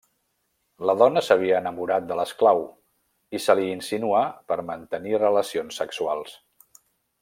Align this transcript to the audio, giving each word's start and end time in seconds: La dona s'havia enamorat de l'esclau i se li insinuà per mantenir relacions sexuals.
La 0.89 0.95
dona 1.01 1.21
s'havia 1.27 1.59
enamorat 1.65 2.07
de 2.13 2.17
l'esclau 2.21 2.63
i 3.39 3.45
se 3.47 3.59
li 3.63 3.69
insinuà 3.77 4.25
per 4.53 4.61
mantenir 4.75 5.25
relacions 5.29 5.83
sexuals. 5.85 6.39